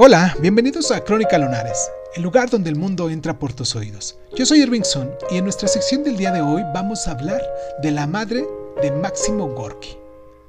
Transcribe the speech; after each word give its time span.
Hola, 0.00 0.36
bienvenidos 0.40 0.92
a 0.92 1.02
Crónica 1.02 1.38
Lunares, 1.38 1.90
el 2.14 2.22
lugar 2.22 2.48
donde 2.48 2.70
el 2.70 2.76
mundo 2.76 3.10
entra 3.10 3.36
por 3.36 3.52
tus 3.52 3.74
oídos. 3.74 4.16
Yo 4.36 4.46
soy 4.46 4.60
Irving 4.60 4.84
Sun 4.84 5.10
y 5.28 5.38
en 5.38 5.42
nuestra 5.42 5.66
sección 5.66 6.04
del 6.04 6.16
día 6.16 6.30
de 6.30 6.40
hoy 6.40 6.62
vamos 6.72 7.08
a 7.08 7.10
hablar 7.10 7.42
de 7.82 7.90
la 7.90 8.06
madre 8.06 8.46
de 8.80 8.92
Máximo 8.92 9.48
Gorky. 9.48 9.98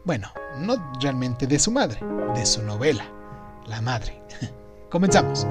Bueno, 0.06 0.32
no 0.60 0.76
realmente 1.02 1.48
de 1.48 1.58
su 1.58 1.72
madre, 1.72 2.00
de 2.36 2.46
su 2.46 2.62
novela, 2.62 3.12
La 3.66 3.82
Madre. 3.82 4.22
Comenzamos. 4.92 5.48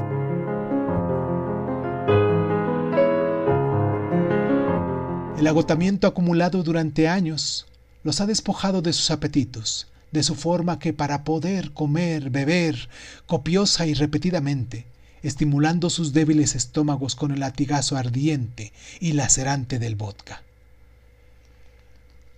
El 5.37 5.45
agotamiento 5.49 6.07
acumulado 6.07 6.63
durante 6.63 7.09
años 7.09 7.67
los 8.05 8.21
ha 8.21 8.27
despojado 8.27 8.81
de 8.81 8.93
sus 8.93 9.11
apetitos, 9.11 9.89
de 10.13 10.23
su 10.23 10.35
forma 10.35 10.79
que 10.79 10.93
para 10.93 11.25
poder 11.25 11.73
comer, 11.73 12.31
beber, 12.31 12.89
copiosa 13.27 13.87
y 13.87 13.95
repetidamente, 13.95 14.87
estimulando 15.23 15.91
sus 15.91 16.13
débiles 16.13 16.55
estómagos 16.55 17.15
con 17.15 17.33
el 17.33 17.41
latigazo 17.41 17.97
ardiente 17.97 18.73
y 19.01 19.13
lacerante 19.13 19.79
del 19.79 19.97
vodka. 19.97 20.43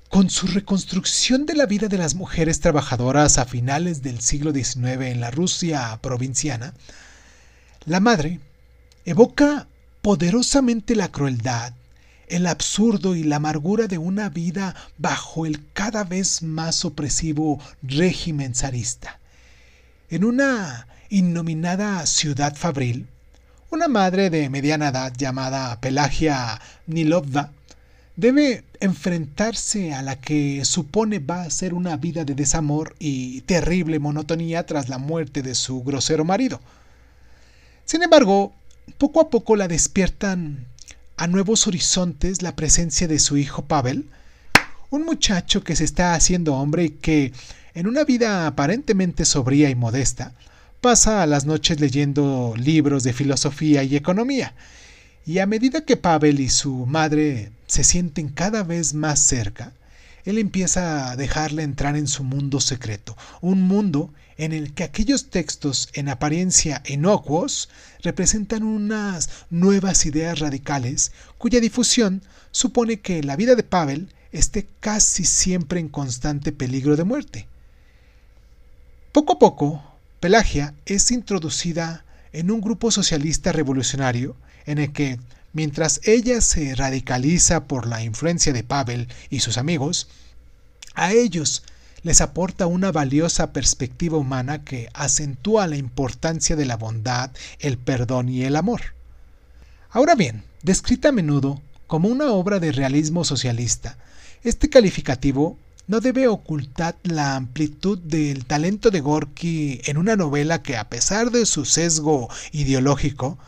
Con 0.09 0.28
su 0.28 0.48
reconstrucción 0.48 1.47
de 1.47 1.55
la 1.55 1.66
vida 1.66 1.87
de 1.87 1.98
las 1.98 2.16
mujeres 2.16 2.59
trabajadoras 2.59 3.38
a 3.38 3.45
finales 3.45 4.02
del 4.02 4.20
siglo 4.20 4.52
XIX 4.52 5.02
en 5.02 5.20
la 5.20 5.30
Rusia 5.30 5.97
provinciana, 6.02 6.75
la 7.84 8.00
madre 8.00 8.41
evoca 9.05 9.69
poderosamente 10.02 10.97
la 10.97 11.12
crueldad, 11.12 11.75
el 12.30 12.47
absurdo 12.47 13.15
y 13.15 13.25
la 13.25 13.37
amargura 13.37 13.87
de 13.87 13.98
una 13.98 14.29
vida 14.29 14.75
bajo 14.98 15.47
el 15.47 15.61
cada 15.73 16.05
vez 16.05 16.43
más 16.43 16.84
opresivo 16.84 17.61
régimen 17.83 18.55
zarista. 18.55 19.19
En 20.09 20.25
una 20.25 20.87
innominada 21.11 22.06
ciudad 22.06 22.56
fabril, 22.56 23.09
una 23.70 23.89
madre 23.89 24.31
de 24.31 24.48
mediana 24.48 24.89
edad 24.89 25.12
llamada 25.17 25.81
Pelagia 25.81 26.61
Nilovna 26.87 27.53
debe 28.17 28.65
enfrentarse 28.81 29.92
a 29.92 30.03
la 30.03 30.20
que 30.20 30.65
supone 30.65 31.19
va 31.19 31.42
a 31.42 31.50
ser 31.50 31.75
una 31.75 31.97
vida 31.97 32.25
de 32.25 32.34
desamor 32.34 32.94
y 32.98 33.42
terrible 33.42 33.98
monotonía 33.98 34.67
tras 34.67 34.89
la 34.89 34.98
muerte 34.98 35.42
de 35.42 35.55
su 35.55 35.83
grosero 35.83 36.25
marido. 36.25 36.61
Sin 37.84 38.03
embargo, 38.03 38.53
poco 38.98 39.20
a 39.20 39.31
poco 39.31 39.56
la 39.56 39.69
despiertan 39.69 40.67
a 41.20 41.26
nuevos 41.26 41.66
horizontes 41.66 42.40
la 42.40 42.56
presencia 42.56 43.06
de 43.06 43.18
su 43.18 43.36
hijo 43.36 43.66
Pavel, 43.66 44.06
un 44.88 45.04
muchacho 45.04 45.62
que 45.62 45.76
se 45.76 45.84
está 45.84 46.14
haciendo 46.14 46.54
hombre 46.54 46.84
y 46.84 46.90
que, 46.92 47.34
en 47.74 47.86
una 47.86 48.04
vida 48.04 48.46
aparentemente 48.46 49.26
sobria 49.26 49.68
y 49.68 49.74
modesta, 49.74 50.32
pasa 50.80 51.26
las 51.26 51.44
noches 51.44 51.78
leyendo 51.78 52.54
libros 52.56 53.02
de 53.02 53.12
filosofía 53.12 53.84
y 53.84 53.96
economía, 53.96 54.54
y 55.26 55.41
a 55.41 55.46
medida 55.46 55.84
que 55.84 55.98
Pavel 55.98 56.41
y 56.41 56.48
su 56.48 56.86
madre 56.86 57.52
se 57.66 57.84
sienten 57.84 58.30
cada 58.30 58.62
vez 58.62 58.94
más 58.94 59.20
cerca, 59.20 59.74
él 60.24 60.38
empieza 60.38 61.10
a 61.10 61.16
dejarle 61.16 61.62
entrar 61.62 61.96
en 61.96 62.06
su 62.06 62.24
mundo 62.24 62.60
secreto, 62.60 63.16
un 63.40 63.62
mundo 63.62 64.12
en 64.36 64.52
el 64.52 64.72
que 64.72 64.84
aquellos 64.84 65.28
textos 65.28 65.90
en 65.92 66.08
apariencia 66.08 66.82
inocuos 66.86 67.68
representan 68.02 68.62
unas 68.62 69.28
nuevas 69.50 70.06
ideas 70.06 70.38
radicales 70.38 71.12
cuya 71.36 71.60
difusión 71.60 72.22
supone 72.50 73.00
que 73.00 73.22
la 73.22 73.36
vida 73.36 73.54
de 73.54 73.62
Pavel 73.62 74.08
esté 74.32 74.66
casi 74.80 75.24
siempre 75.24 75.80
en 75.80 75.88
constante 75.88 76.52
peligro 76.52 76.96
de 76.96 77.04
muerte. 77.04 77.48
Poco 79.12 79.34
a 79.34 79.38
poco, 79.38 79.82
Pelagia 80.20 80.74
es 80.86 81.10
introducida 81.10 82.04
en 82.32 82.50
un 82.50 82.60
grupo 82.60 82.91
socialista 82.91 83.52
revolucionario 83.52 84.36
en 84.66 84.78
el 84.78 84.92
que, 84.92 85.18
mientras 85.53 86.01
ella 86.05 86.41
se 86.41 86.75
radicaliza 86.75 87.65
por 87.65 87.87
la 87.87 88.03
influencia 88.03 88.53
de 88.53 88.62
Pavel 88.62 89.09
y 89.31 89.41
sus 89.41 89.59
amigos, 89.59 90.09
a 90.94 91.12
ellos 91.12 91.62
les 92.03 92.21
aporta 92.21 92.66
una 92.66 92.93
valiosa 92.93 93.53
perspectiva 93.53 94.16
humana 94.16 94.65
que 94.65 94.89
acentúa 94.94 95.66
la 95.66 95.77
importancia 95.77 96.56
de 96.56 96.65
la 96.65 96.77
bondad, 96.77 97.31
el 97.59 97.78
perdón 97.78 98.28
y 98.28 98.44
el 98.44 98.56
amor. 98.56 98.81
Ahora 99.91 100.15
bien, 100.15 100.44
descrita 100.62 101.09
a 101.09 101.12
menudo 101.12 101.60
como 101.87 102.09
una 102.09 102.31
obra 102.31 102.60
de 102.60 102.72
realismo 102.72 103.25
socialista, 103.25 103.99
este 104.43 104.71
calificativo 104.71 105.59
no 105.87 106.00
debe 106.00 106.28
ocultar 106.28 106.97
la 107.03 107.34
amplitud 107.34 107.99
del 107.99 108.47
talento 108.47 108.91
de 108.91 109.00
Gorky 109.00 109.81
en 109.84 109.99
una 109.99 110.15
novela 110.15 110.62
que, 110.62 110.77
a 110.77 110.89
pesar 110.89 111.31
de 111.31 111.44
su 111.47 111.65
sesgo 111.65 112.28
ideológico, 112.53 113.39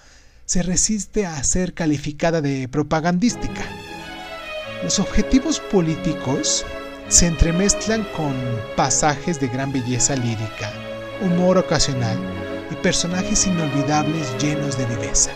se 0.53 0.63
resiste 0.63 1.25
a 1.25 1.43
ser 1.45 1.73
calificada 1.73 2.43
de 2.43 2.69
propagandística. 2.69 3.63
Los 4.83 4.99
objetivos 4.99 5.61
políticos 5.61 6.67
se 7.09 7.27
entremezclan 7.27 8.07
con 8.15 8.35
pasajes 8.77 9.41
de 9.41 9.49
gran 9.49 9.73
belleza 9.73 10.15
lírica, 10.15 10.71
humor 11.23 11.57
ocasional 11.57 12.19
y 12.71 12.75
personajes 12.75 13.47
inolvidables 13.47 14.31
llenos 14.43 14.77
de 14.77 14.85
viveza. 14.85 15.31